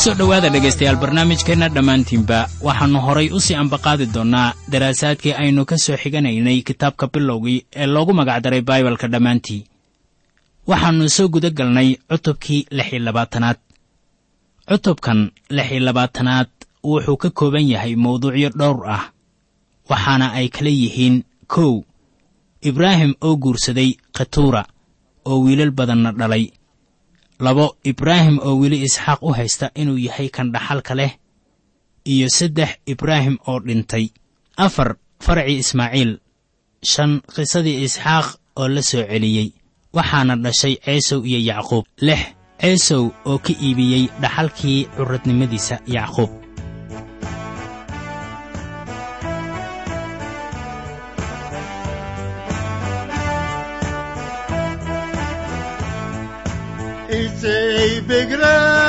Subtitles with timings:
[0.00, 5.76] ku soo dhowaada dhegaystayaal barnaamijkeenna dhammaantiinba waxaannu horay u sii ambaqaadi doonnaa daraasaadkii aynu ka
[5.84, 9.66] soo xiganaynay kitaabka bilowgii ee loogu magacdaray baibalka dhammaantii.
[10.70, 13.58] waxaannu soo guda galnay cutubkii lix iyo labaatanaad.
[14.68, 16.48] cutubkan lix iyo labaatanaad
[16.84, 19.04] wuxuu ka kooban yahay mawduucyo dhowr ah
[19.90, 21.84] waxaana ay kala yihiin kow
[22.62, 24.64] ibraahim oo guursaday khatuura
[25.28, 26.44] oo wiilal badanna dhalay
[27.40, 31.12] labo ibraahim oo weli isxaaq u haysta inuu yahay kan dhaxalka leh
[32.04, 34.06] iyo saddex ibraahim oo dhintay.
[34.56, 36.12] Afar faracii ismaaciil.
[36.82, 38.26] Shan qisadii isxaaq
[38.60, 39.48] oo la soo celiyey
[39.96, 41.84] waxaana dhashay ceesow iyo yacquub.
[42.00, 42.22] Lix
[42.60, 46.39] ceesow oo ka iibiyey dhaxalkii curradnimadiisa yacquub
[58.10, 58.79] isay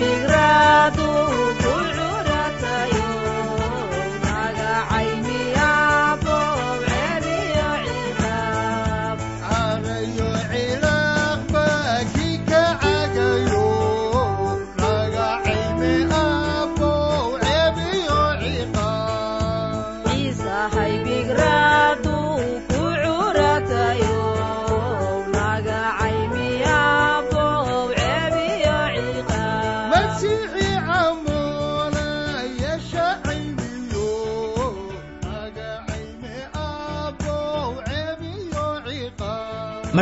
[0.00, 0.29] ciqaab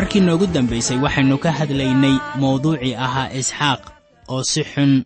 [0.08, 3.80] markii noogu dambaysay waxaynu ka hadlaynay mawduucii ahaa isxaaq
[4.28, 5.04] oo si xun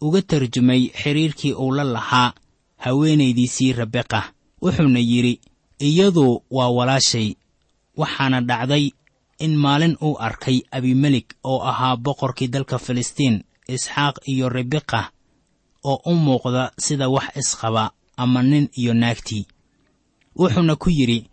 [0.00, 2.32] uga tarjumay xidhiirkii uu la lahaa
[2.76, 5.40] haweenaydiisii rabeqa wuxuuna yidhi
[5.78, 7.34] iyadu waa walaashay
[7.96, 8.90] waxaana dhacday
[9.38, 15.10] in maalin uu arkay abimelik oo ahaa boqorkii dalka filistiin isxaaq iyo rebeqa
[15.84, 19.46] oo u muuqda sida wax isqaba ama nin iyo naagtii.
[20.38, 21.26] Wuxuuna ku yidhi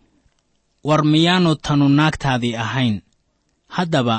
[0.83, 3.01] war miyaannu tanu naagtaadii ahayn
[3.75, 4.18] haddaba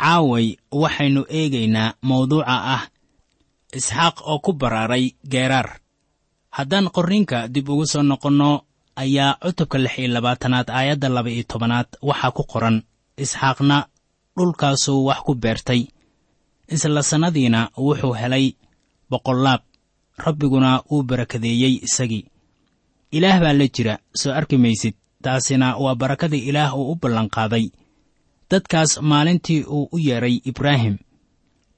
[0.00, 0.46] caaway
[0.82, 2.82] waxaynu eegaynaa mawduuca ah.
[3.78, 5.68] Isxaaq oo ku baraaray geeraar
[6.56, 8.50] haddaan qorninka dib ugu soo noqonno
[9.02, 12.76] ayaa cutubka lix iyo labaatanaad aayadda laba iyo tobanaad waxaa ku qoran.
[13.22, 13.76] Isxaaqna
[14.36, 15.82] dhulkaasuu wax ku beertay.
[16.74, 18.46] Isla sannadiina wuxuu helay
[19.10, 19.62] boqollaab
[20.24, 22.24] rabbiguna wuu barakadeeyey isagii.
[23.16, 24.94] Ilaah baa la jira soo arki maysid.
[25.22, 27.66] Taasina waa barakadii ilaah uu u ballanqaaday
[28.50, 30.96] dadkaas maalintii uu u yeedhay ibraahim.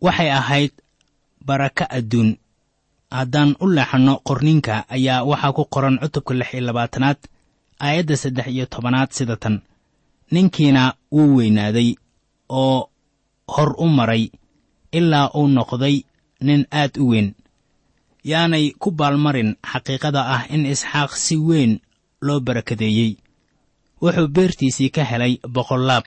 [0.01, 0.73] Waxay ahayd
[1.47, 2.31] baraka adduun.
[3.11, 7.19] Haddaan u leexanno qorninka ayaa waxaa ku qoran cutubka lix iyo labaatanaad
[7.85, 9.61] aayadda saddex iyo tobanaad sida tan.
[10.33, 11.95] Ninkiina wuu weynaaday
[12.49, 12.89] oo
[13.55, 14.31] hor u maray
[14.93, 15.97] ilaa uu noqday
[16.41, 17.29] nin aad u weyn.
[18.25, 21.73] Yaanay ku baalmarin xaqiiqada ah in isxaaq si weyn
[22.27, 23.13] loo barakadeeyey.
[24.03, 26.05] Wuxuu beertiisii ka helay boqollaab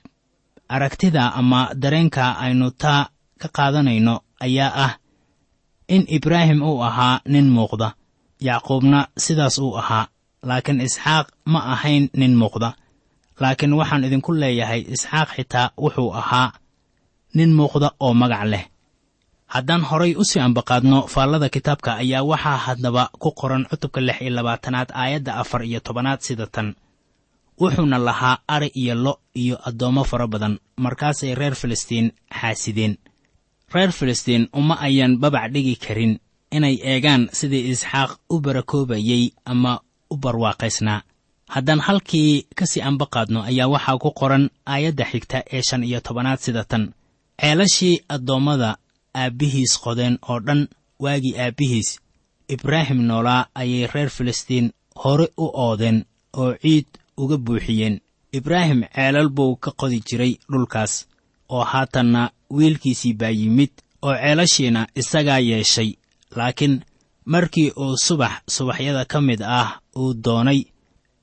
[0.69, 3.09] aragtida ama dareenka aynu taa
[3.41, 4.15] ka qaadanayno
[4.45, 4.94] ayaa ah
[5.88, 7.88] in ibraahim uu ahaa nin muuqda
[8.47, 10.06] yacquubna sidaas uu ahaa
[10.47, 12.69] laakiin isxaaq ma ahayn nin muuqda.
[13.41, 16.50] Laakiin waxaan idinku leeyahay isxaaq xitaa wuxuu ahaa
[17.38, 18.63] nin muuqda oo magac leh.
[19.53, 24.29] Haddaan horay u sii ambaqaadno faallada kitaabka ayaa waxaa haddaba ku qoran cutubka lix iyo
[24.38, 26.67] labaatanaad aayadda afar iyo tobanaad sida tan
[27.62, 30.60] wuxuuna lahaa ari iyo lo iyo addoommo fara badan.
[30.78, 32.12] Markaasay reer filistiin
[32.42, 32.98] xaasideen.
[33.74, 36.19] Reer filistiin uma ayaan babac dhigi karin.
[36.52, 39.80] Inay eegaan sidii isxaaq u barakoobayey ama
[40.10, 41.02] u barwaaqaysnaa.
[41.50, 46.40] Haddaan halkii ka sii ambaqaadno ayaa waxaa ku qoran aayadda xigta ee shan iyo tobanaad
[46.40, 46.94] sida tan.
[47.42, 48.78] Ceelashii addoommada
[49.13, 50.68] aabbihiis qodeen oo dhan
[51.00, 52.00] waagii aabbihiis
[52.50, 54.72] ibraahim noolaa ayay reer filistiin
[55.04, 56.86] hore u oodeen oo ciid
[57.17, 58.00] uga buuxiyeen
[58.38, 60.94] ibraahim ceelal buu ka qodi jiray dhulkaas
[61.50, 63.71] oo haatanna wiilkiisii baa yimid
[64.01, 65.91] oo ceelashiina isagaa yeeshay.
[66.35, 66.81] Laakiin
[67.25, 70.62] markii uu subax subaxyada ka mid ah uu doonay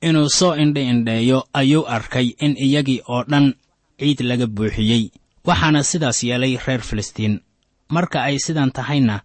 [0.02, 3.54] inuu soo indhi indheeyo ayuu arkay in iyagii oo dhan
[3.98, 5.10] ciid laga buuxiyey.
[5.46, 7.40] Waxaana sidaas yeelay reer filistiin.
[7.88, 9.20] Marka ay sidan tahayna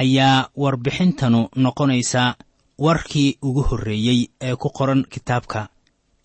[0.00, 2.34] ayaa warbixintanu noqonaysaa
[2.78, 5.68] warkii ugu horreeyey ee ku qoran kitaabka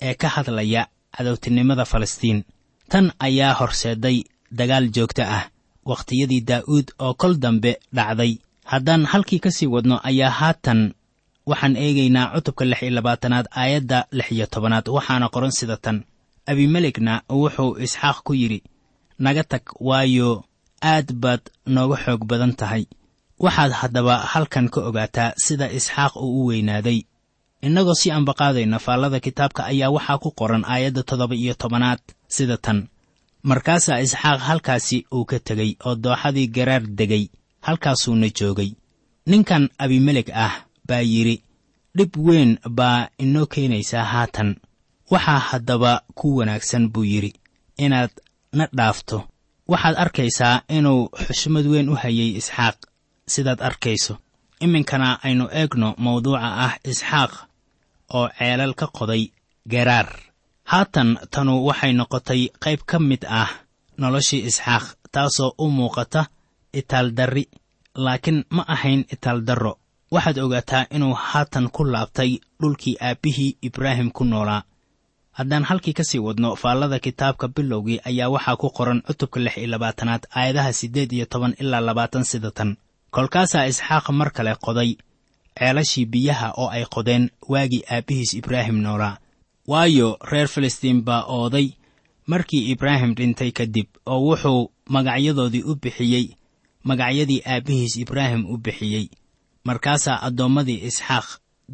[0.01, 0.87] ee ka hadlaya
[1.17, 2.43] cadowtinimada falastiin.
[2.89, 5.43] Tan ayaa horseeday dagaal joogto ah.
[5.85, 8.37] Wakhtiyadii daa'uud oo kol dambe dhacday.
[8.65, 10.93] Haddaan halkii ka sii wadno ayaa haatan
[11.45, 16.03] waxaan eegaynaa cutubka lix iyo labaatanaad aayadda lix iyo tobanaad waxaana qoran sida tan.
[16.45, 18.63] Abimelekna wuxuu isxaaq ku yidhi
[19.19, 20.43] naga tag waayo
[20.81, 22.85] aad baad nooga xoog badan tahay.
[23.39, 26.99] Waxaad haddaba halkan ka ogaataa sida isxaaq uu u weynaaday
[27.67, 31.99] innagoo si ambaqaadayna faallada kitaabka ayaa waxaa ku qoran aayadda toddoba iyo tobanaad
[32.35, 32.79] sida tan.
[33.49, 37.25] Markaasaa isxaaq halkaasi uu ka tegey oo dooxadii garaar degay
[37.67, 38.71] halkaasuuna joogay.
[39.29, 40.53] Ninkan abimelek ah
[40.87, 41.35] baa yidhi
[41.97, 44.49] dhib weyn baa inoo keenaysaa haatan.
[45.11, 47.31] Waxaa haddaba ku wanaagsan buu yidhi
[47.77, 48.11] inaad
[48.57, 49.17] na dhaafto.
[49.71, 52.77] Waxaad arkaysaa inuu xushmad weyn u hayay isxaaq
[53.33, 54.13] sidaad arkayso.
[54.65, 57.31] Iminkana aynu eegno mawduuca ah isxaaq
[58.13, 59.23] oo ceelal ka qoday
[59.71, 60.07] garaar.
[60.71, 63.49] Haatan tanu waxay noqotay qayb ka mid ah
[63.97, 64.83] noloshii isxaaq
[65.13, 66.21] taasoo u muuqata
[66.79, 67.43] itaaldarri
[67.95, 69.73] laakiin ma ahayn itaaldarro
[70.13, 72.31] waxaad ogaataa inuu haatan ku laabtay
[72.61, 74.63] dhulkii aabbihii ibraahim ku noolaa.
[75.37, 79.67] Haddaan halkii ka sii wadno faallada kitaabka bilowgii ayaa waxaa ku qoran cutubka lix iyo
[79.67, 82.77] labaatanaad aayadaha siddeed iyo toban ilaa labaatan sida tan
[83.11, 84.91] kolkaasaa isxaaq mar kale qoday
[85.59, 89.17] ceelashii biyaha oo ay qodeen waagii aabbihiis ibraahim noolaa
[89.67, 91.67] waayo reer filistiin baa ooday
[92.27, 96.27] markii ibraahim dhintay kadib oo wuxuu magacyadoodii u bixiyey
[96.83, 99.07] magacyadii aabbihiis ibraahim u bixiyey.
[99.67, 101.25] Markaasaa addoommadii isxaaq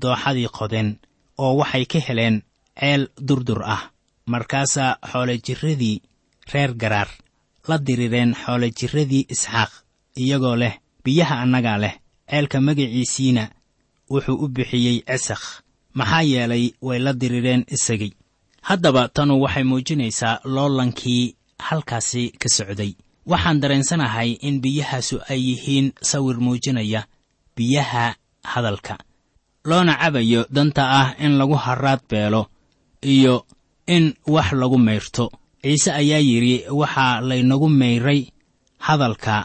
[0.01, 0.89] dooxadii qodeen
[1.38, 2.41] oo waxay ka heleen
[2.79, 3.83] ceel durdur ah.
[4.25, 6.01] Markaasaa xoolojirradii
[6.53, 7.09] reer garaar
[7.67, 9.71] la dirireen xoolojirradii isxaaq
[10.21, 11.95] iyagoo leh biyaha annagaa leh
[12.29, 13.43] ceelka magiciisiina
[14.13, 15.45] wuxuu u bixiyey cesakh
[15.97, 18.13] maxaa yeelay way la dirireen isagii.
[18.67, 21.35] Haddaba tanu waxay muujinaysaa loolankii
[21.67, 22.91] halkaasi ka socday.
[23.31, 27.01] Waxaan dareensanahay in biyahaasu ay yihiin sawir muujinaya
[27.55, 28.05] biyaha
[28.51, 28.95] hadalka
[29.69, 32.41] loona cabayo danta ah in lagu harraad beelo
[33.13, 33.45] iyo
[33.95, 35.25] in wax lagu mayrto.
[35.63, 38.21] Ciise ayaa yidhi waxaa laynagu mayray
[38.87, 39.35] hadalka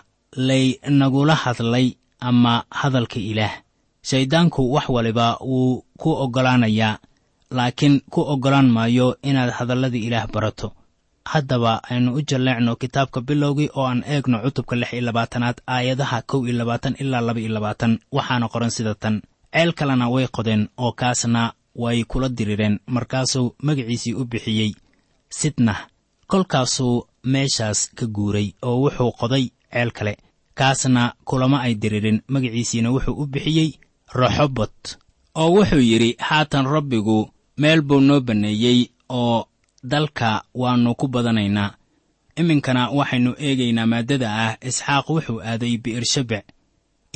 [0.48, 1.86] laynagula hadlay
[2.20, 3.54] ama hadalka ilaah
[4.08, 6.98] shayddaanku wax waliba wuu ku oggolaanayaa
[7.50, 10.72] laakiin ku oggolaan maayo inaad hadallada ilaah barato.
[11.32, 16.40] Haddaba aynu u jalleecno kitaabka bilowgii oo aan eegno cutubka lix iyo labaatanaad aayadaha kow
[16.46, 17.98] iyo labaatan ilaa laba iyo labaatan.
[18.12, 19.22] Waxaana qoran sida tan.
[19.52, 24.72] Ceel kalena way qodeen oo kaasna way kula dirireen markaasuu magaciisii u bixiyey
[25.38, 25.78] sidnah
[26.26, 30.16] kolkaasuu meeshaas ka guuray oo wuxuu qoday ceel kale.
[30.54, 33.70] Kaasna kulama ay diririn magaciisiina wuxuu u bixiyey
[34.14, 34.96] roxobot
[35.34, 39.48] oo wuxuu yidhi haatan rabbigu meel buu noo banneeyey oo
[39.82, 41.74] dalka waannu ku badanaynaa.
[42.36, 46.44] Iminkana waxaynu eegaynaa maaddada ah isxaaq wuxuu aaday bi'ershabec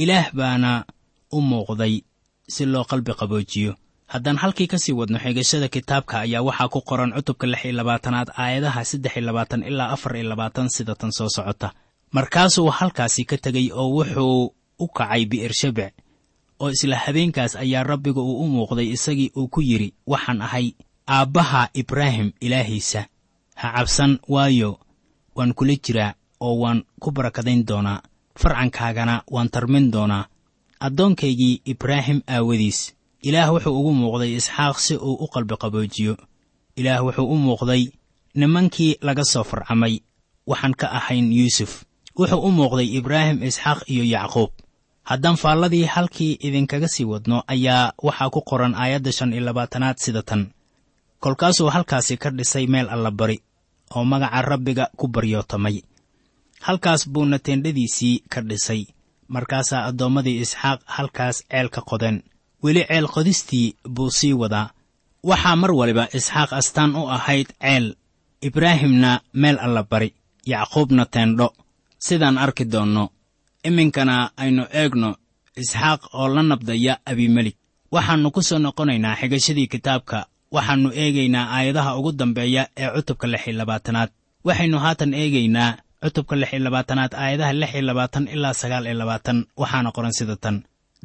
[0.02, 0.84] ilaah baana
[1.32, 1.94] u muuqday
[2.48, 3.74] si loo qalbi qaboojiyo.
[4.12, 8.28] Haddaan halkii ka sii wadno xigashada kitaabka ayaa waxaa ku qoran cutubka lix iyo labaatanaad
[8.36, 11.70] aayadaha saddex iyo labaatan ilaa afar iyo labaatan sida tan soo socota.
[12.12, 15.92] Markaasuu halkaasi ka tegey oo wuxuu u kacay bi'ershabec
[16.60, 20.66] oo isla habeenkaas ayaa rabbiga uu u muuqday isagii uu ku yidhi waxaan ahay
[21.08, 23.00] aabbaha ibraahim ilaahiisa.
[23.60, 24.70] Ha cabsan waayo
[25.36, 28.02] waan kula jiraa oo waan ku barakadayn doonaa.
[28.40, 30.24] Farcankaagana waan tarmin doonaa.
[30.86, 36.14] Addoonkaygii ibraahim aawadiis ilaah wuxuu ugu muuqday isxaaq si uu u qalbi qaboojiyo
[36.76, 37.82] ilaah wuxuu u muuqday
[38.34, 39.94] nimankii laga soo farcamay
[40.46, 41.84] waxaan ka ahayn yuusuf.
[42.18, 44.50] Wuxuu u muuqday ibraahim isxaaq iyo yacquub
[45.10, 50.22] haddaan faalladii halkii idinkaga sii wadno ayaa waxaa ku qoran aayadda shan iyo labaatanaad sida
[50.22, 50.42] tan.
[51.22, 53.38] Kolkaasuu halkaasi ka dhisay meel allabari
[53.96, 55.76] oo magaca rabbiga ku baryootamay
[56.66, 58.82] halkaas buuna teendhadiisii ka dhisay.
[59.34, 62.22] Markaasaa addoommadii isxaaq halkaas ceel ka qodeen.
[62.62, 64.70] Weli ceel qodistii buu sii wadaa.
[65.30, 67.86] Waxaa mar waliba isxaaq astaan u ahayd ceel
[68.46, 70.14] ibraahimna meel allabari
[70.46, 71.48] yacquubna teendho.
[71.98, 73.04] Sidaan arki doonno
[73.68, 75.10] iminkana aynu eegno
[75.60, 77.56] isxaaq oo la nabdaya abimelik
[77.94, 80.18] waxaannu ku soo noqonaynaa xigashadii kitaabka.
[80.54, 84.10] Waxaannu eegaynaa aayadaha ugu dambeeya ee cutubka lix iyo labaatanaad.
[84.44, 85.70] Waxaynu haatan eegaynaa
[86.02, 89.38] cutubka lix iyo labaatanaad aayadaha lix iyo labaatan ilaa sagaal iyo labaatan.
[89.56, 90.56] Waxaana qoran sida tan.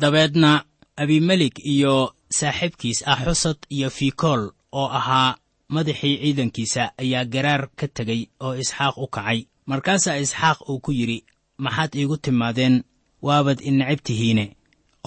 [0.02, 0.52] Dabeedna
[0.98, 5.36] abimelik iyo saaxiibkiis ah xusad iyo fikool oo ahaa
[5.76, 9.40] madaxii ciidankiisa ayaa garaar ka tegey oo isxaaq u kacay.
[9.66, 11.20] Markaasaa isxaaq uu ku yidhi
[11.64, 12.84] maxaad iigu timaadeen
[13.22, 14.46] waabad inecab tihiine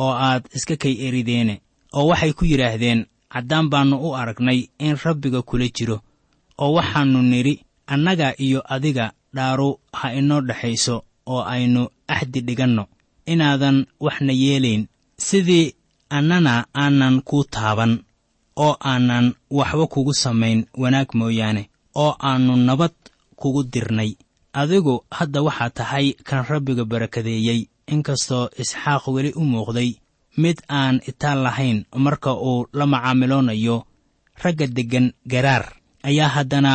[0.02, 1.54] oo aad iska kay erideene
[1.96, 3.00] oo waxay ku yidhaahdeen
[3.32, 5.96] caddaan baannu u aragnay in rabbiga kula jiro
[6.62, 7.54] oo waxaannu nidhi
[7.92, 10.96] annaga iyo adiga dhaaru ha inoo dhexayso
[11.32, 12.84] oo aynu axdi dhiganno
[13.32, 14.82] inaadan waxna yeelayn.
[15.26, 15.74] Sidii
[16.16, 17.92] annana aanan kuu taaban
[18.56, 21.62] oo aanan waxba kugu samayn wanaag mooyaane
[22.02, 22.94] oo aannu nabad
[23.40, 24.10] kugu dirnay
[24.60, 27.60] adigu hadda waxaa tahay kan rabbiga barakadeeyey
[27.94, 29.90] inkastoo isxaaq weli u muuqday.
[30.42, 33.76] Mid aan itaan lahayn marka uu la macaamiloonayo
[34.42, 35.64] ragga deggan garaar.
[36.08, 36.72] Ayaa haddana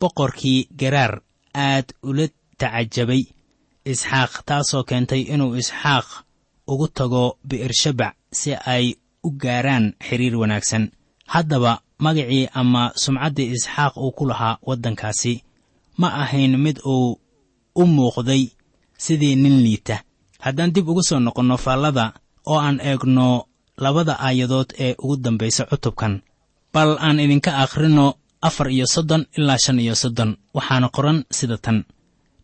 [0.00, 1.12] boqorkii garaar
[1.54, 2.26] aad ula
[2.58, 3.22] tacajabay.
[3.92, 6.06] Isxaaq taasoo keentay inuu isxaaq
[6.70, 8.86] ugu tago bi'ershabac si ay
[9.26, 10.84] u gaaraan xidriir wanaagsan.
[11.32, 11.72] Haddaba
[12.04, 15.34] magacii ama sumcaddii isxaaq uu ku lahaa waddankaasi.
[16.00, 17.18] Ma ahayn mid uu
[17.74, 18.42] u muuqday
[18.98, 19.96] sidii nin liita.
[20.44, 22.12] Haddaan dib ugu soo noqonno faallada
[22.46, 26.22] oo aan eegno labada aayadood ee ugu dambaysa cutubkan
[26.72, 28.06] bal aan idinka akhrinno
[28.42, 31.84] afar iyo soddon ilaa shan iyo soddon waxaana qoran sida tan.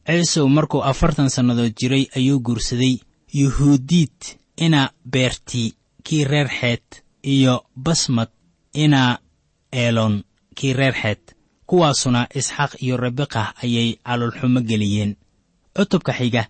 [0.06, 2.94] Ciisow markuu afartan sannadood jiray ayuu guursaday
[3.34, 4.18] yuhuudiid
[4.56, 6.86] ina beerti kii reer xeed
[7.22, 8.28] iyo basmad
[8.74, 9.18] ina
[9.72, 10.14] eelon
[10.54, 11.22] kii reer xeed
[11.66, 15.16] kuwaasuna isxaaq iyo rebeqa ayay caloolxumo geliyeen
[15.80, 16.42] cutubka xiga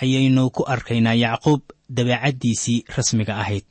[0.00, 1.60] ayaynu ku arkaynaa yacquub
[1.96, 3.64] dabeecaddiisii rasmiga ahayd.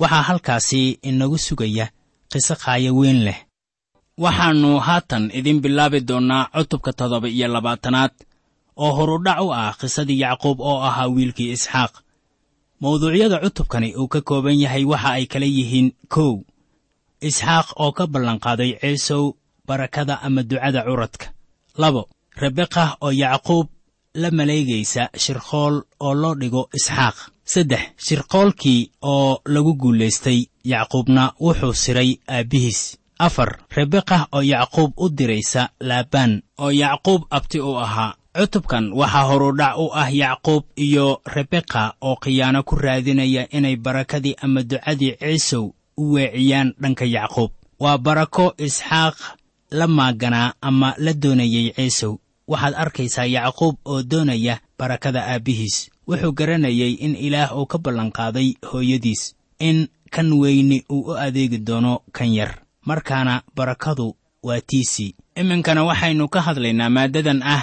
[0.00, 1.86] Waxaa halkaasi inagu sugaya
[2.30, 3.38] qiso qaayo weyn leh.
[4.24, 8.14] Waxaannu haatan idin bilaabi doonnaa cutubka toddoba iyo labaatanaad
[8.84, 11.92] oo horudhac u ah qisadii yacquub oo ahaa wiilkii isxaaq.
[12.80, 16.32] Mawduucyada cutubkani uu ka kooban yahay waxa ay kala yihiin kow.
[17.28, 19.24] Isxaaq oo ka ballanqaaday ciisow
[19.66, 21.26] barakada ama ducada curadka.
[21.80, 22.02] Labo
[22.40, 23.66] rebeqa oo yacquub
[24.14, 27.16] la maleegaysa shirqool oo loo dhigo isxaaq.
[27.44, 35.68] Saddex shirqoolkii oo lagu guulaystay yacquubna wuxuu siray aabbihiis afar rebeqa oo yacquub u diraysa
[35.80, 38.14] laabaan oo yacquub abti u ahaa.
[38.38, 44.62] Cutubkan waxaa horudhac u ah yacquub iyo rebeqa oo khiyaano ku raadinaya inay barakadii ama
[44.62, 47.50] ducadii ciisow u weeciyaan dhanka yacquub.
[47.80, 49.16] Waa barako isxaaq
[49.70, 52.16] la maaganaa ama la doonayey ciisow
[52.52, 55.76] waxaad arkaysaa yacquub oo doonaya barakada aabbihiis
[56.08, 59.22] wuxuu garanayay in ilaah uu ka ballanqaaday hooyadiis
[59.68, 62.52] in kan weyni uu u adeegi doono kan yar.
[62.88, 64.06] Markaana barakadu
[64.42, 67.62] waa tiisii iminkana waxaynu ka hadlaynaa maaddadan ah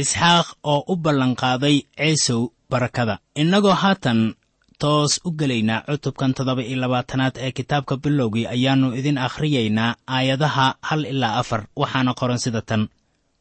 [0.00, 2.40] isxaaq oo u ballanqaaday ciisow
[2.70, 3.18] barakada.
[3.34, 4.34] Innagoo haatan
[4.78, 11.02] toos u gelaynaa cutubkan toddoba iyo labaatanaad ee kitaabka bilowgii ayaannu idin akhriyaynaa aayadaha hal
[11.12, 12.82] ilaa afar waxaana qoran sida tan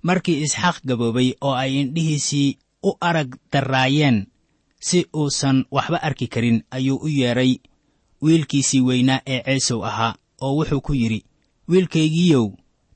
[0.08, 4.18] markii isxaaq gaboobay oo ay indhihiisii u arag darraayeen
[4.88, 7.52] si uusan waxba arki karin ayuu u yeedhay
[8.24, 11.20] wiilkiisii weynaa ee ciisow ahaa oo wuxuu ku yidhi
[11.70, 12.46] wiilkaygiiyow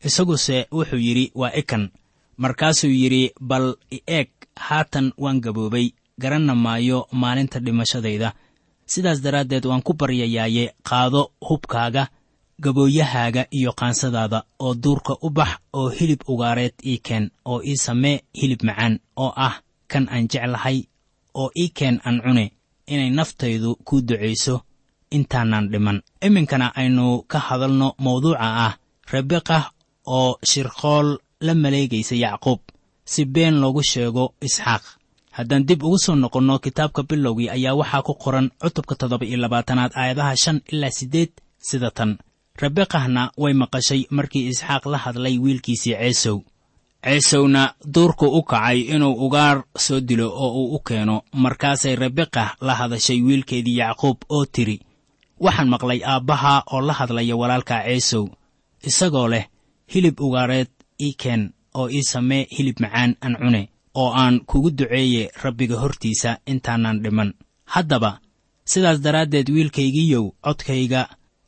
[0.07, 1.89] isaguse wuxuu yidhi waa ikan.
[2.37, 4.29] Markaasuu yidhi bal i eeg
[4.67, 5.87] haatan waan gaboobay
[6.21, 8.33] garanna maayo maalinta dhimashadayda.
[8.85, 12.07] Sidaas daraaddeed waan ku baryayaaye qaado hubkaaga
[12.63, 18.21] gabooyahaaga iyo qaansadaada oo duurka u bax oo hilib ugaareed ii keen oo ii samee
[18.39, 19.55] hilib macaan oo ah
[19.91, 20.77] kan aan jeclahay
[21.33, 22.45] oo ii keen aan cune
[22.87, 24.61] inay naftaydu ku ducayso
[25.11, 26.01] intaanaan dhiman.
[26.21, 28.73] Iminkana aynu ka hadalno mawduuca ah
[29.11, 29.71] rebeqa
[30.05, 32.59] oo shirqool la maleegaysa yacquub
[33.05, 34.83] si been loogu sheego isxaaq.
[35.31, 39.91] Haddaan dib ugu soo noqonno kitaabka bilowgii ayaa waxaa ku qoran cutubka toddoba iyo labaatanaad
[39.95, 41.29] aayadaha shan ilaa siddeed
[41.67, 42.17] sida tan
[42.61, 46.37] rebeqahna way maqashay markii isxaaq la hadlay wiilkiisii ceesow.
[47.03, 52.73] Ceesowna duurku u kacay inuu ugaar soo dilo oo uu u keeno markaasay rebeqah la
[52.75, 54.77] hadashay wiilkeedii yacquub oo tidhi
[55.39, 58.25] waxaan maqlay aabbaha oo la hadlaya walaalka ceesow
[58.89, 59.45] isagoo leh
[59.93, 60.67] hilib ugaareed
[61.01, 66.38] ii keen oo ii samee hilib macaan aan cune oo aan kugu duceeye rabbiga hortiisa
[66.45, 67.34] intaanaan dhiman.
[67.65, 68.19] Haddaba
[68.65, 71.01] sidaas daraaddeed wiilkaygiiyow codkayga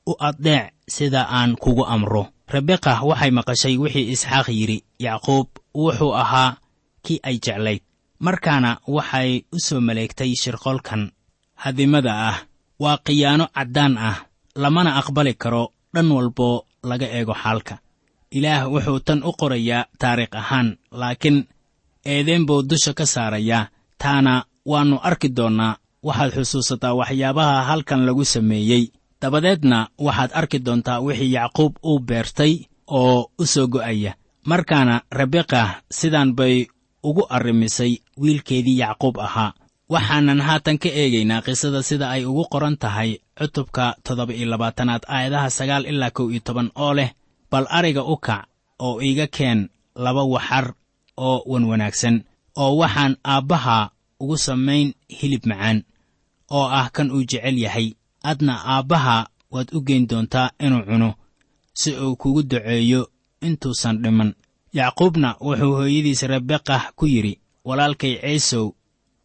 [0.05, 2.23] u addeec sida aan kugu amro.
[2.53, 6.57] Rebeqa waxay maqashay wixii isxaaq yidhi yacquub wuxuu ahaa
[7.05, 7.81] kii ay jeclayd.
[8.25, 11.01] Markaana waxay u soo maleegtay shirqoolkan
[11.63, 12.37] hadimada ah.
[12.79, 14.17] Waa khiyaano caddaan ah
[14.55, 17.75] lamana aqbali karo dhan walboo laga eego xaalka.
[18.37, 21.37] Ilaah wuxuu tan u qorayaa taariikh ahaan laakiin
[22.05, 23.67] eedeen buu dusha ka saarayaa.
[24.01, 24.33] Taana
[24.65, 28.83] waannu arki doonnaa waxaad xusuusataa waxyaabaha halkan lagu sameeyey
[29.21, 32.53] dabadeedna waxaad arki doontaa wixii yacquub uu beertay
[32.87, 34.13] oo u soo go'aya.
[34.49, 36.67] Markaana rebeqa sidaan bay
[37.03, 39.53] ugu arrimisay wiilkeedii yacquub ahaa.
[39.89, 45.49] Waxaanan haatan ka eegaynaa qisada sida ay ugu qoran tahay cutubka toddoba iyo labaatanaad aayadaha
[45.49, 47.11] sagaal ilaa kow iyo toban oo leh
[47.51, 48.45] bal ariga u kac
[48.79, 50.73] oo iiga keen laba waxar
[51.17, 52.15] oo wanwanaagsan
[52.63, 55.83] oo waxaan aabbaha ugu samayn hilib macaan
[56.51, 57.87] oo ah kan uu jecel yahay
[58.23, 61.09] adna aabbaha waad u geyn doontaa inuu cuno
[61.73, 63.09] si uu kugu duceeyo
[63.41, 64.33] intuusan dhiman.
[64.73, 68.65] Yacquubna wuxuu hooyadiis rebeqah ku yidhi walaalkay ciisow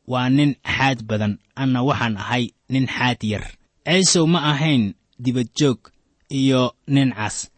[0.07, 3.45] waa nin xaad badan anna waxaan ahay nin xaad yar.
[3.87, 5.79] Ciisow ma ahayn dibadjoog
[6.31, 7.51] iyo nin cas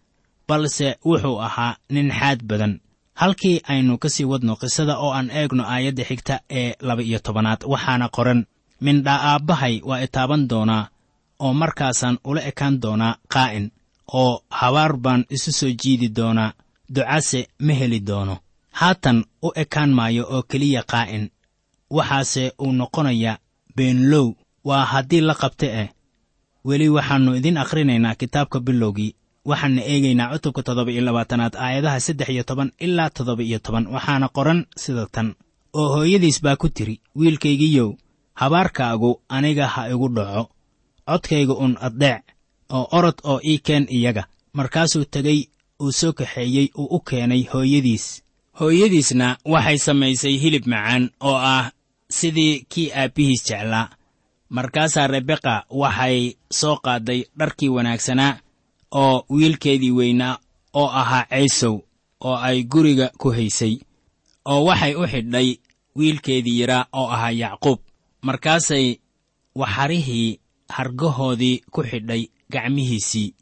[0.48, 2.80] balse wuxuu ahaa nin xaad badan.
[3.14, 7.60] Halkii aynu ka sii wadno qisada oo aan eegno aayadda xigta ee laba iyo tobanaad
[7.72, 8.40] waxaana qoran
[8.80, 10.88] mindhaa aabbahay waa itaaban doonaa
[11.44, 13.66] oo markaasaan ula ekaan doonaa qaa'in
[14.20, 16.52] oo habaar baan isu soo jiidi doonaa
[16.94, 18.36] ducase ma heli doono.
[18.70, 21.24] Haatan u ekaan maayo oo keliya qaa'in
[21.96, 23.38] waxaase uu noqonayaa
[23.76, 24.26] beenlow
[24.64, 25.88] waa haddii la qabta eh.
[26.64, 29.14] Weli waxaannu idin akhrinaynaa kitaabka bilowgii
[29.50, 34.28] waxaanna eegaynaa cutubka toddoba iyo labaatanaad aayadaha saddex iyo toban ilaa toddoba iyo toban waxaana
[34.36, 35.34] qoran sida tan.
[35.78, 37.90] Oo hooyadiis baa ku tiri wiilkaygiiyow
[38.40, 40.42] habaarkaagu aniga ha igu dhaco
[41.08, 42.22] codkayga un addeec
[42.76, 44.24] oo orod oo ii keen iyaga.
[44.52, 45.40] Markaasuu tegey
[45.82, 48.22] uu soo kaxeeyey uu u keenay hooyadiis.
[48.60, 51.70] Hooyadiisna waxay samaysay hilib macaan oo ah
[52.10, 53.88] sidii kii aabbihiis jeclaa.
[54.48, 58.38] Markaasaa rebeqa waxay soo qaadday dharkii wanaagsanaa
[58.90, 60.38] oo wiilkeedii weynaa
[60.74, 61.76] oo ahaa ciisow
[62.20, 63.74] oo ay guriga ku haysay
[64.44, 65.48] oo waxay u xidhay
[65.96, 67.78] wiilkeedii yaraa oo ahaa yacquub.
[68.22, 68.96] Markaasay
[69.54, 73.34] waxarihii hargahoodii ku xidhay gacmihiisii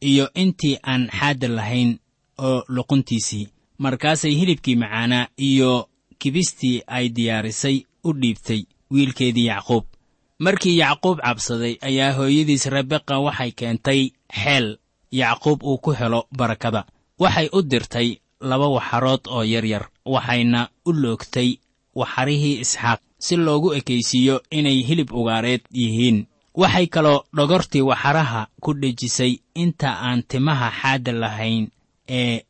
[0.00, 1.98] iyo intii aan xaadda lahayn
[2.38, 3.48] oo luquntiisii.
[3.78, 9.84] Markaasay hilibkii macaanaa iyo kibistii ay diyaarisay u dhiibtay wiilkeedii yacquub.
[10.38, 14.10] Markii yacquub cabsaday ayaa hooyadiis rebeqa waxay keentay
[14.42, 14.78] xeel.
[15.10, 16.84] Yacquub uu ku helo barakada.
[17.18, 21.56] Waxay u dirtay laba waxarood oo yaryar waxayna u loogtay
[21.94, 26.26] waxarihii isxaaq si loogu ekaysiiyo inay hilib ugaareed yihiin
[26.60, 31.64] waxay kaloo dhogortii waxaraha ku dhejisay inta aan timaha xaadda lahayn
[32.18, 32.40] ee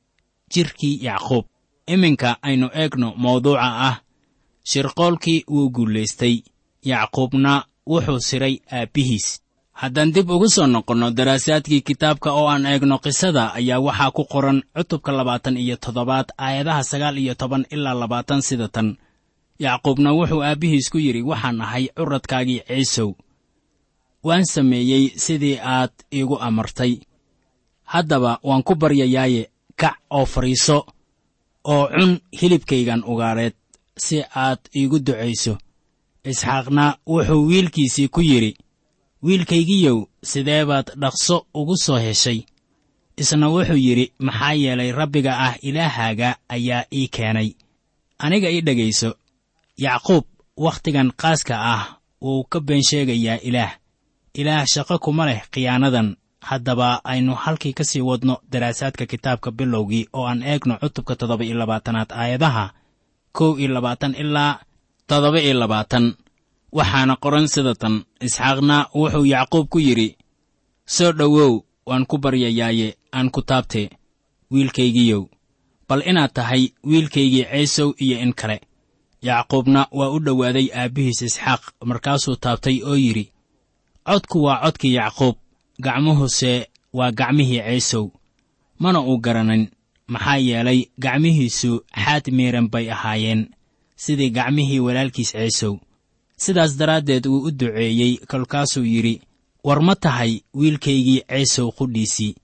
[0.53, 1.45] jidhkii yacquub.
[1.93, 3.97] Iminka aynu eegno mawduuca ah
[4.71, 6.37] shirqoolkii wuu guulaystay
[6.91, 7.53] yacquubna
[7.91, 9.27] wuxuu siray aabbihiis
[9.81, 14.59] haddaan dib ugu soo noqonno daraasaadkii kitaabka oo aan eegno qisada ayaa waxaa ku qoran
[14.77, 18.97] cutubka labaatan iyo toddobaad aayadaha sagaal iyo toban ilaa labaatan sida tan.
[19.59, 23.11] Yacquubna wuxuu aabbihiis ku yidhi waxaan ahay curadkaagii ciisow
[24.27, 26.93] waan sameeyey sidii aad iigu amartay.
[27.93, 29.43] Haddaba waan ku baryayaaye
[29.81, 30.79] kac oo fadhiiso
[31.73, 33.55] oo cun hilibkaygan ugaareed
[34.05, 35.55] si aad iigu ducayso.
[36.31, 38.53] Isxaaqna wuxuu wiilkiisii ku yidhi
[39.25, 39.99] wiilkaygiyow
[40.31, 42.41] sidee baad dhaqso ugu soo heshay?
[43.21, 47.51] Isna wuxuu yidhi maxaa yeelay rabbiga ah ilaahaaga ayaa ii keenay.
[48.19, 49.11] Aniga ii dhegayso
[49.85, 50.25] yacquub
[50.65, 51.83] wakhtigan qaaska ah
[52.23, 53.73] wuu ka been sheegayaa ilaah
[54.41, 56.09] ilaah shaqo kuma leh khiyaanadan.
[56.49, 61.57] Haddaba aynu halkii ka sii wadno daraasaadka kitaabka bilowgii oo aan eegno cutubka toddoba iyo
[61.61, 62.65] labaatanaad aayadaha
[63.37, 64.53] kow iyo labaatan ilaa
[65.09, 66.15] toddoba iyo labaatan.
[66.77, 67.95] Waxaana qoran sida tan
[68.27, 70.09] isxaaqna wuxuu yacquub ku yidhi
[70.95, 71.53] soo dhowow
[71.89, 73.83] waan ku baryayaaye aan ku taabte
[74.53, 75.23] wiilkaygiyow
[75.89, 78.61] bal inaad tahay wiilkaygii ciisow iyo in kale
[79.23, 83.25] yacquubna waa u dhowaaday aabbihiis isxaaq markaasuu taabtay oo yidhi
[84.07, 85.37] codku waa codkii yacquub
[85.85, 86.53] gacmuhuse
[86.93, 88.07] waa gacmihii ciisow.
[88.79, 89.69] Mana uu garanin
[90.13, 91.71] maxaa yeelay gacmihiisu
[92.05, 93.43] xaad miiran bay ahaayeen
[93.97, 95.75] sidii gacmihii walaalkiis ciisow.
[96.37, 99.21] Sidaas daraaddeed wuu u duceeyey kolkaasuu yidhi
[99.65, 102.35] war ma tahay wiilkaygii ciisow qudhiisii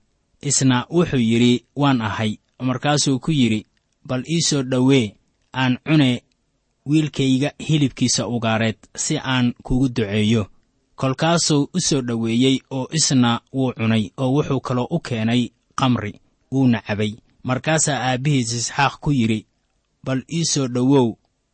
[0.41, 2.31] isna wuxuu yidhi waan ahay
[2.67, 3.65] markaasuu ku yidhi
[4.07, 5.15] bal ii soo dhowee
[5.61, 6.23] aan cune
[6.85, 10.47] wiilkayga hilibkiisa ugaareed si aan kugu duceeyo
[10.95, 16.13] kolkaasuu u soo dhoweeyey oo isna wuu cunay oo wuxuu kaloo u keenay kamri
[16.51, 17.11] wuuna cabay
[17.43, 19.45] markaasaa aabbihiis isxaaq ku yidhi
[20.05, 21.07] bal ii soo dhowow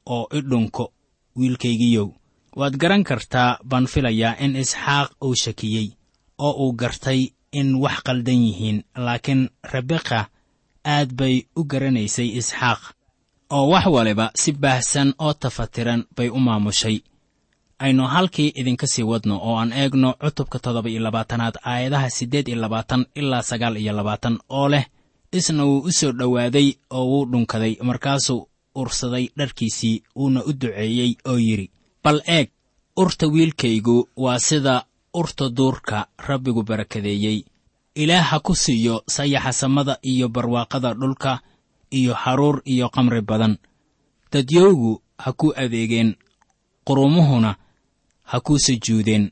[0.05, 0.93] oo i dhunko
[1.37, 2.09] wiilkaygiyow
[2.55, 5.87] waad garan kartaa baan filayaa in isxaaq uu shakiyey
[6.37, 7.21] oo uu gartay
[7.51, 10.19] in wax qaldan yihiin laakiin rebeka
[10.85, 12.81] aad bay u garanaysay isxaaq
[13.49, 16.97] oo wax waliba si baahsan oo tafatiran bay u maamushay
[17.79, 22.57] aynu halkii idinka sii wadno oo aan eegno cutubka toddoba iyo labaatanaad aayadaha siddeed iyo
[22.63, 24.85] labaatan ilaa sagaal iyo labaatan oo leh
[25.37, 31.37] isna wuu u soo dhowaaday oo wuu dhunkaday markaasuu ursaday dharkiisii wuuna u duceeyey oo
[31.47, 31.71] yidhi
[32.03, 32.47] bal eeg
[33.01, 37.43] urta wiilkaygu waa sida urta duurka rabbigu barakadeeyey.
[37.95, 41.39] Ilaah ha ku siiyo sayaxa samada iyo barwaaqada dhulka
[41.91, 43.57] iyo haruur iyo qamri badan.
[44.31, 46.15] Dadyowgu ha ku adeegeen
[46.87, 47.55] qurumuhuna
[48.29, 49.25] ha kuu sujuudeen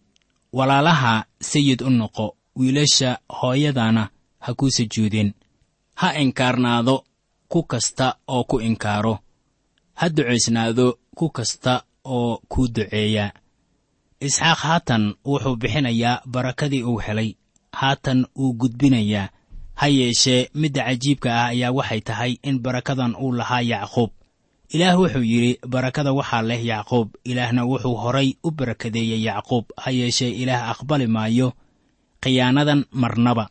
[0.57, 1.13] walaalaha
[1.49, 2.25] sayid u noqo
[2.57, 4.03] wiilasha hooyadana
[4.43, 5.29] ha kuu sujuudeen
[5.99, 6.95] ha inkaarnaado
[7.51, 9.15] ku kasta oo ku inkaaro.
[9.99, 11.73] Ha ducaysnaado ku kasta
[12.05, 13.25] oo kuu duceeya.
[14.25, 17.29] Isxaaq haatan wuxuu bixinayaa barakadii uu helay.
[17.79, 19.29] Haatan wuu gudbinayaa.
[19.79, 24.11] Ha yeeshee midda cajiibka ah ayaa waxay tahay in barakadan uu lahaa yacquub
[24.75, 30.31] ilaah wuxuu yidhi barakada waxaa leh yacquub ilaahna wuxuu horay u barakadeeyey yacquub ha yeeshee
[30.41, 31.47] ilaah aqbali maayo.
[32.23, 33.45] Khiyaanadan marnaba.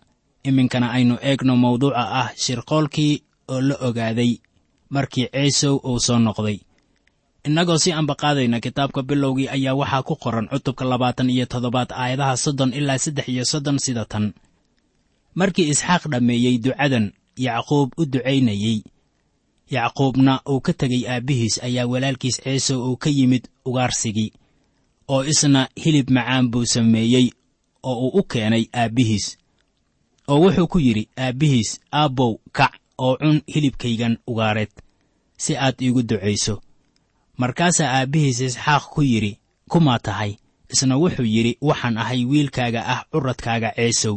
[0.48, 3.14] Iminkana aynu eegno mawduuca ah shirqoolkii
[3.52, 4.32] oo la ogaaday
[4.94, 6.58] markii ciisow uu soo noqday.
[7.46, 12.70] Innagoo si ambaqaadayna kitaabka bilowgii ayaa waxaa ku qoran cutubka labaatan iyo toddobaad aayadaha soddon
[12.78, 14.24] ilaa saddex iyo soddon sida tan
[15.38, 17.06] markii isxaaq dhammeeyey ducadan
[17.46, 18.76] yacquub u ducaynayey
[19.74, 24.30] yacquubna uu ka tegey aabbihiis ayaa walaalkiis ciisow uu ka yimid ugaarsigii
[25.08, 27.30] oo isna hilib macaan buu sameeyey
[27.82, 29.26] oo uu u keenay aabbihiis
[30.28, 34.72] oo wuxuu ku yidhi aabbihiis aabbow kac oo cun hilibkaygan ugaareed
[35.36, 36.62] si aad iigu ducayso.
[37.36, 39.32] Markaasaa aabbihiis isxaaq ku yidhi
[39.70, 40.32] kumaa tahay?
[40.72, 44.16] Isna wuxuu yidhi waxaan ahay wiilkaaga ah curadkaaga ciisow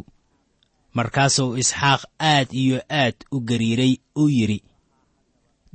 [0.94, 4.64] markaasuu isxaaq aad iyo aad u gariiray uu yidhi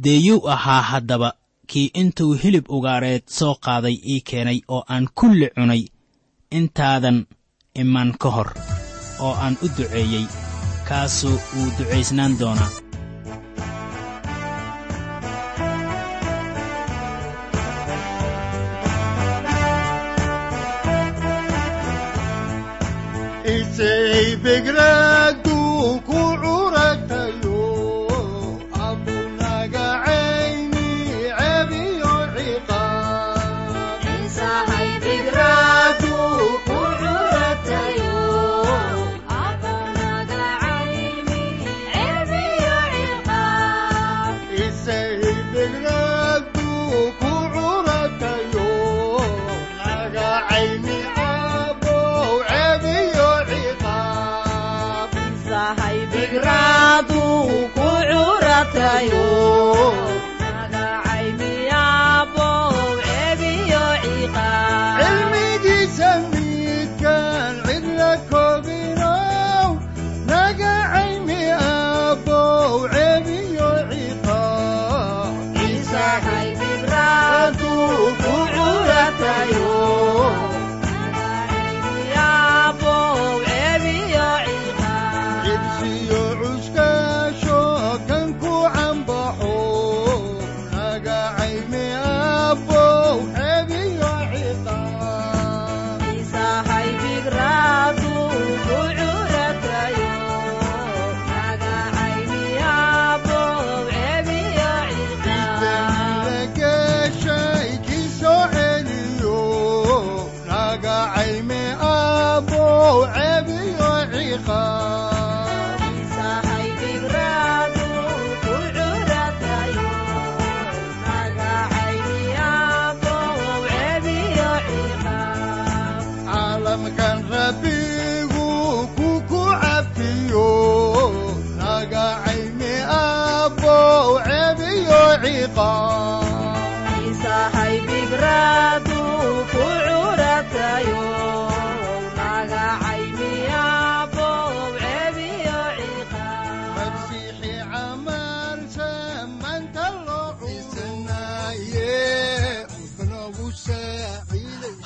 [0.03, 1.29] dee yuu ahaa haddaba
[1.73, 5.83] kii intuu hilib ugaareed soo qaaday ii keenay oo aan kulli cunay
[6.59, 7.19] intaadan
[7.83, 8.49] imaan ka hor
[9.27, 10.27] oo aan u duceeyey
[10.89, 12.73] kaasuu uu ducaysnaan doonaa.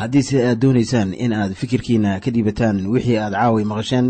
[0.00, 4.06] haddiise aad doonaysaan in aad fikirkiina ka dhiibataan wixii aad caawi maqasheen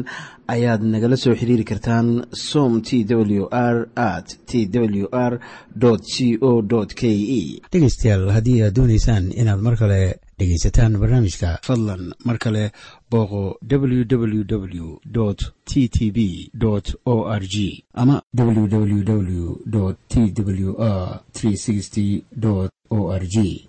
[0.55, 5.33] ayaad nagala soo xiriiri kartaan som t w r at t w r
[6.15, 6.63] c o
[7.01, 7.03] k
[7.39, 10.01] e dhegaystayaal haddii aad doonaysaan inaad mar kale
[10.39, 12.65] dhegaysataan barnaamijka fadlan mar kale
[13.11, 14.97] booqo www
[15.71, 16.19] t t b
[17.05, 19.05] o r g ama www
[20.09, 20.15] t
[20.67, 21.21] w r
[22.91, 23.69] o r g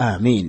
[0.00, 0.48] aamiin